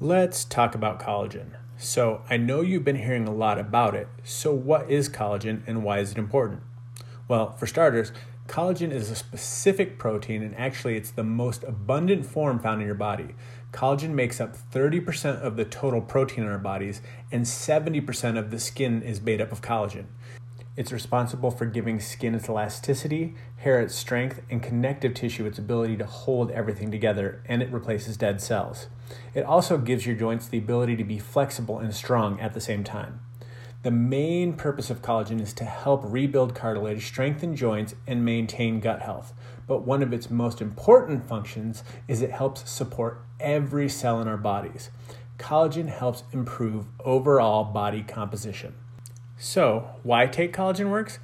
Let's 0.00 0.44
talk 0.44 0.74
about 0.74 1.00
collagen. 1.00 1.52
So, 1.78 2.20
I 2.28 2.36
know 2.36 2.60
you've 2.60 2.84
been 2.84 2.96
hearing 2.96 3.26
a 3.26 3.32
lot 3.32 3.58
about 3.58 3.94
it. 3.94 4.08
So, 4.24 4.52
what 4.52 4.90
is 4.90 5.08
collagen 5.08 5.62
and 5.66 5.82
why 5.82 6.00
is 6.00 6.10
it 6.10 6.18
important? 6.18 6.60
Well, 7.28 7.52
for 7.52 7.66
starters, 7.66 8.12
collagen 8.46 8.92
is 8.92 9.10
a 9.10 9.16
specific 9.16 9.98
protein 9.98 10.42
and 10.42 10.54
actually 10.56 10.98
it's 10.98 11.10
the 11.10 11.24
most 11.24 11.64
abundant 11.64 12.26
form 12.26 12.58
found 12.58 12.82
in 12.82 12.86
your 12.86 12.94
body. 12.94 13.36
Collagen 13.72 14.10
makes 14.10 14.38
up 14.38 14.54
30% 14.70 15.40
of 15.40 15.56
the 15.56 15.64
total 15.64 16.02
protein 16.02 16.44
in 16.44 16.50
our 16.50 16.58
bodies, 16.58 17.00
and 17.32 17.46
70% 17.46 18.38
of 18.38 18.50
the 18.50 18.60
skin 18.60 19.00
is 19.00 19.22
made 19.22 19.40
up 19.40 19.50
of 19.50 19.62
collagen. 19.62 20.08
It's 20.76 20.92
responsible 20.92 21.50
for 21.50 21.64
giving 21.64 22.00
skin 22.00 22.34
its 22.34 22.50
elasticity, 22.50 23.34
hair 23.56 23.80
its 23.80 23.94
strength, 23.94 24.42
and 24.50 24.62
connective 24.62 25.14
tissue 25.14 25.46
its 25.46 25.58
ability 25.58 25.96
to 25.96 26.04
hold 26.04 26.50
everything 26.50 26.90
together, 26.90 27.42
and 27.46 27.62
it 27.62 27.72
replaces 27.72 28.18
dead 28.18 28.42
cells. 28.42 28.88
It 29.32 29.44
also 29.44 29.78
gives 29.78 30.04
your 30.04 30.16
joints 30.16 30.46
the 30.46 30.58
ability 30.58 30.96
to 30.96 31.04
be 31.04 31.18
flexible 31.18 31.78
and 31.78 31.94
strong 31.94 32.38
at 32.40 32.52
the 32.52 32.60
same 32.60 32.84
time. 32.84 33.20
The 33.84 33.90
main 33.90 34.52
purpose 34.52 34.90
of 34.90 35.00
collagen 35.00 35.40
is 35.40 35.54
to 35.54 35.64
help 35.64 36.02
rebuild 36.04 36.54
cartilage, 36.54 37.06
strengthen 37.06 37.56
joints, 37.56 37.94
and 38.06 38.24
maintain 38.24 38.80
gut 38.80 39.00
health. 39.00 39.32
But 39.66 39.86
one 39.86 40.02
of 40.02 40.12
its 40.12 40.28
most 40.28 40.60
important 40.60 41.26
functions 41.26 41.84
is 42.06 42.20
it 42.20 42.32
helps 42.32 42.68
support 42.70 43.22
every 43.40 43.88
cell 43.88 44.20
in 44.20 44.28
our 44.28 44.36
bodies. 44.36 44.90
Collagen 45.38 45.88
helps 45.88 46.24
improve 46.32 46.86
overall 47.04 47.64
body 47.64 48.02
composition. 48.02 48.74
So, 49.38 49.90
why 50.02 50.26
take 50.26 50.54
collagen 50.54 50.90
works? 50.90 51.18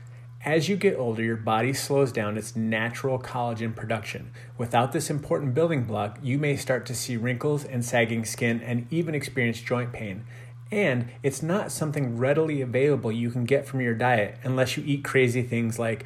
As 0.45 0.69
you 0.69 0.77
get 0.77 0.99
older, 0.99 1.23
your 1.23 1.37
body 1.37 1.73
slows 1.73 2.13
down 2.13 2.37
its 2.37 2.55
natural 2.55 3.19
collagen 3.19 3.75
production. 3.75 4.33
Without 4.59 4.93
this 4.93 5.09
important 5.09 5.55
building 5.55 5.85
block, 5.85 6.19
you 6.23 6.37
may 6.37 6.57
start 6.57 6.85
to 6.87 6.95
see 6.95 7.17
wrinkles 7.17 7.65
and 7.65 7.85
sagging 7.85 8.25
skin 8.25 8.61
and 8.61 8.87
even 8.93 9.15
experience 9.15 9.61
joint 9.61 9.93
pain. 9.93 10.25
And 10.71 11.11
it's 11.23 11.43
not 11.43 11.73
something 11.73 12.19
readily 12.19 12.61
available 12.61 13.13
you 13.13 13.31
can 13.31 13.45
get 13.45 13.67
from 13.67 13.81
your 13.81 13.95
diet 13.95 14.37
unless 14.43 14.77
you 14.77 14.83
eat 14.85 15.05
crazy 15.05 15.43
things 15.43 15.79
like 15.79 16.05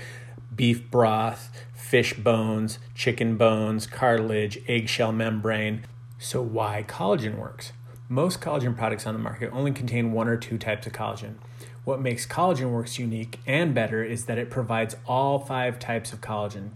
beef 0.55 0.91
broth, 0.91 1.51
fish 1.75 2.15
bones, 2.15 2.79
chicken 2.95 3.37
bones, 3.37 3.87
cartilage, 3.87 4.59
eggshell 4.69 5.13
membrane. 5.13 5.85
So, 6.19 6.41
why 6.43 6.85
collagen 6.87 7.37
works? 7.37 7.73
Most 8.09 8.41
collagen 8.41 8.77
products 8.77 9.05
on 9.05 9.15
the 9.15 9.21
market 9.21 9.51
only 9.53 9.73
contain 9.73 10.13
one 10.13 10.29
or 10.29 10.37
two 10.37 10.59
types 10.59 10.87
of 10.87 10.93
collagen. 10.93 11.35
What 11.85 12.01
makes 12.01 12.27
Collagen 12.27 12.71
Works 12.71 12.99
unique 12.99 13.41
and 13.47 13.75
better 13.75 14.05
is 14.05 14.27
that 14.27 14.39
it 14.39 14.51
provides 14.51 14.97
all 15.07 15.39
five 15.39 15.79
types 15.79 16.13
of 16.13 16.21
collagen. 16.21 16.71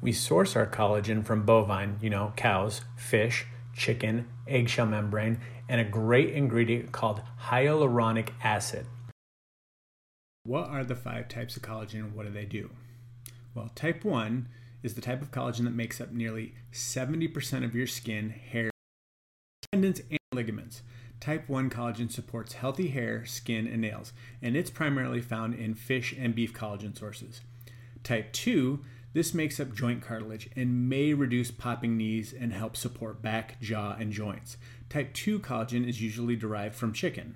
We 0.00 0.12
source 0.12 0.54
our 0.54 0.66
collagen 0.66 1.24
from 1.24 1.44
bovine, 1.44 1.98
you 2.00 2.10
know, 2.10 2.32
cows, 2.36 2.82
fish, 2.96 3.46
chicken, 3.74 4.28
eggshell 4.46 4.86
membrane, 4.86 5.40
and 5.68 5.80
a 5.80 5.84
great 5.84 6.30
ingredient 6.30 6.92
called 6.92 7.20
hyaluronic 7.44 8.30
acid. 8.42 8.86
What 10.44 10.68
are 10.68 10.84
the 10.84 10.94
five 10.94 11.28
types 11.28 11.56
of 11.56 11.62
collagen 11.62 11.94
and 11.94 12.14
what 12.14 12.26
do 12.26 12.32
they 12.32 12.44
do? 12.44 12.70
Well, 13.54 13.70
type 13.74 14.04
1 14.04 14.48
is 14.84 14.94
the 14.94 15.00
type 15.00 15.22
of 15.22 15.32
collagen 15.32 15.64
that 15.64 15.74
makes 15.74 16.00
up 16.00 16.12
nearly 16.12 16.54
70% 16.72 17.64
of 17.64 17.74
your 17.74 17.86
skin, 17.88 18.30
hair, 18.30 18.70
tendons, 19.76 20.00
and 20.10 20.18
ligaments. 20.32 20.82
Type 21.20 21.50
1 21.50 21.68
collagen 21.68 22.10
supports 22.10 22.54
healthy 22.54 22.88
hair, 22.88 23.26
skin, 23.26 23.66
and 23.66 23.82
nails, 23.82 24.14
and 24.40 24.56
it's 24.56 24.70
primarily 24.70 25.20
found 25.20 25.54
in 25.54 25.74
fish 25.74 26.14
and 26.18 26.34
beef 26.34 26.54
collagen 26.54 26.96
sources. 26.96 27.42
Type 28.02 28.32
2, 28.32 28.82
this 29.12 29.34
makes 29.34 29.60
up 29.60 29.74
joint 29.74 30.00
cartilage 30.00 30.48
and 30.56 30.88
may 30.88 31.12
reduce 31.12 31.50
popping 31.50 31.96
knees 31.96 32.32
and 32.32 32.54
help 32.54 32.74
support 32.74 33.20
back, 33.20 33.60
jaw, 33.60 33.94
and 33.98 34.12
joints. 34.12 34.56
Type 34.88 35.12
2 35.12 35.40
collagen 35.40 35.86
is 35.86 36.00
usually 36.00 36.36
derived 36.36 36.74
from 36.74 36.94
chicken. 36.94 37.34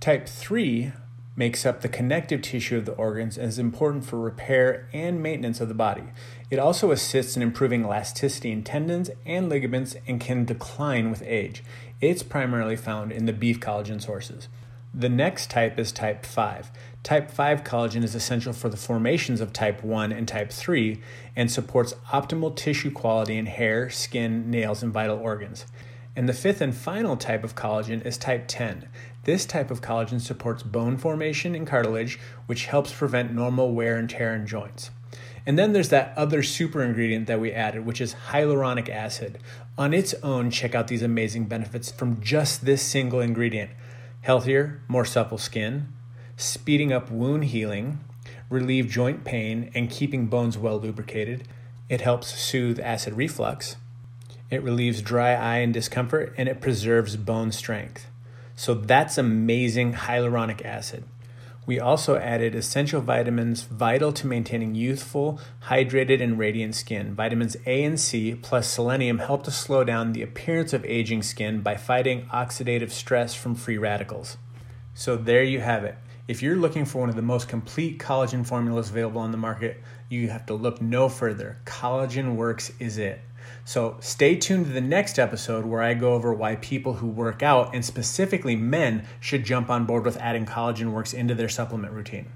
Type 0.00 0.26
3 0.26 0.92
makes 1.38 1.64
up 1.64 1.80
the 1.80 1.88
connective 1.88 2.42
tissue 2.42 2.76
of 2.76 2.84
the 2.84 2.94
organs 2.94 3.38
and 3.38 3.46
is 3.46 3.60
important 3.60 4.04
for 4.04 4.18
repair 4.18 4.88
and 4.92 5.22
maintenance 5.22 5.60
of 5.60 5.68
the 5.68 5.74
body. 5.74 6.02
It 6.50 6.58
also 6.58 6.90
assists 6.90 7.36
in 7.36 7.42
improving 7.42 7.84
elasticity 7.84 8.50
in 8.50 8.64
tendons 8.64 9.08
and 9.24 9.48
ligaments 9.48 9.94
and 10.08 10.20
can 10.20 10.44
decline 10.44 11.10
with 11.10 11.22
age. 11.22 11.62
It's 12.00 12.24
primarily 12.24 12.74
found 12.74 13.12
in 13.12 13.26
the 13.26 13.32
beef 13.32 13.60
collagen 13.60 14.02
sources. 14.02 14.48
The 14.92 15.08
next 15.08 15.48
type 15.48 15.78
is 15.78 15.92
type 15.92 16.26
5. 16.26 16.72
Type 17.04 17.30
5 17.30 17.62
collagen 17.62 18.02
is 18.02 18.16
essential 18.16 18.52
for 18.52 18.68
the 18.68 18.76
formations 18.76 19.40
of 19.40 19.52
type 19.52 19.84
1 19.84 20.10
and 20.10 20.26
type 20.26 20.50
3 20.50 21.00
and 21.36 21.52
supports 21.52 21.94
optimal 22.10 22.56
tissue 22.56 22.90
quality 22.90 23.36
in 23.36 23.46
hair, 23.46 23.90
skin, 23.90 24.50
nails, 24.50 24.82
and 24.82 24.92
vital 24.92 25.18
organs. 25.18 25.66
And 26.16 26.28
the 26.28 26.32
fifth 26.32 26.60
and 26.60 26.74
final 26.74 27.16
type 27.16 27.44
of 27.44 27.54
collagen 27.54 28.04
is 28.04 28.18
type 28.18 28.44
10. 28.48 28.88
This 29.24 29.44
type 29.46 29.70
of 29.70 29.80
collagen 29.80 30.20
supports 30.20 30.62
bone 30.62 30.96
formation 30.96 31.54
and 31.54 31.66
cartilage, 31.66 32.18
which 32.46 32.66
helps 32.66 32.92
prevent 32.92 33.32
normal 33.32 33.72
wear 33.72 33.96
and 33.96 34.08
tear 34.08 34.34
in 34.34 34.46
joints. 34.46 34.90
And 35.46 35.58
then 35.58 35.72
there's 35.72 35.88
that 35.88 36.12
other 36.16 36.42
super 36.42 36.82
ingredient 36.82 37.26
that 37.26 37.40
we 37.40 37.52
added, 37.52 37.86
which 37.86 38.00
is 38.00 38.14
hyaluronic 38.30 38.88
acid. 38.88 39.38
On 39.78 39.94
its 39.94 40.12
own, 40.22 40.50
check 40.50 40.74
out 40.74 40.88
these 40.88 41.02
amazing 41.02 41.46
benefits 41.46 41.90
from 41.90 42.20
just 42.20 42.64
this 42.64 42.82
single 42.82 43.20
ingredient 43.20 43.70
healthier, 44.20 44.82
more 44.88 45.04
supple 45.04 45.38
skin, 45.38 45.88
speeding 46.36 46.92
up 46.92 47.10
wound 47.10 47.44
healing, 47.44 47.98
relieve 48.50 48.88
joint 48.88 49.24
pain, 49.24 49.70
and 49.74 49.90
keeping 49.90 50.26
bones 50.26 50.58
well 50.58 50.78
lubricated. 50.78 51.46
It 51.88 52.00
helps 52.00 52.38
soothe 52.38 52.80
acid 52.80 53.14
reflux. 53.14 53.76
It 54.50 54.62
relieves 54.62 55.02
dry 55.02 55.34
eye 55.34 55.58
and 55.58 55.74
discomfort, 55.74 56.34
and 56.38 56.48
it 56.48 56.60
preserves 56.60 57.16
bone 57.16 57.52
strength. 57.52 58.06
So 58.56 58.74
that's 58.74 59.18
amazing 59.18 59.94
hyaluronic 59.94 60.64
acid. 60.64 61.04
We 61.66 61.78
also 61.78 62.16
added 62.16 62.54
essential 62.54 63.02
vitamins 63.02 63.62
vital 63.62 64.10
to 64.14 64.26
maintaining 64.26 64.74
youthful, 64.74 65.38
hydrated, 65.64 66.22
and 66.22 66.38
radiant 66.38 66.74
skin. 66.74 67.14
Vitamins 67.14 67.58
A 67.66 67.84
and 67.84 68.00
C 68.00 68.34
plus 68.34 68.66
selenium 68.66 69.18
help 69.18 69.44
to 69.44 69.50
slow 69.50 69.84
down 69.84 70.12
the 70.12 70.22
appearance 70.22 70.72
of 70.72 70.82
aging 70.86 71.22
skin 71.22 71.60
by 71.60 71.76
fighting 71.76 72.22
oxidative 72.32 72.90
stress 72.90 73.34
from 73.34 73.54
free 73.54 73.76
radicals. 73.76 74.38
So 74.94 75.14
there 75.14 75.44
you 75.44 75.60
have 75.60 75.84
it. 75.84 75.96
If 76.28 76.42
you're 76.42 76.56
looking 76.56 76.84
for 76.84 76.98
one 76.98 77.08
of 77.08 77.16
the 77.16 77.22
most 77.22 77.48
complete 77.48 77.98
collagen 77.98 78.46
formulas 78.46 78.90
available 78.90 79.22
on 79.22 79.30
the 79.30 79.38
market, 79.38 79.82
you 80.10 80.28
have 80.28 80.44
to 80.44 80.52
look 80.52 80.82
no 80.82 81.08
further. 81.08 81.56
Collagen 81.64 82.36
Works 82.36 82.70
is 82.78 82.98
it. 82.98 83.22
So 83.64 83.96
stay 84.00 84.36
tuned 84.36 84.66
to 84.66 84.72
the 84.72 84.82
next 84.82 85.18
episode 85.18 85.64
where 85.64 85.80
I 85.80 85.94
go 85.94 86.12
over 86.12 86.34
why 86.34 86.56
people 86.56 86.92
who 86.92 87.06
work 87.06 87.42
out, 87.42 87.74
and 87.74 87.82
specifically 87.82 88.56
men, 88.56 89.06
should 89.20 89.42
jump 89.42 89.70
on 89.70 89.86
board 89.86 90.04
with 90.04 90.18
adding 90.18 90.44
Collagen 90.44 90.92
Works 90.92 91.14
into 91.14 91.34
their 91.34 91.48
supplement 91.48 91.94
routine. 91.94 92.30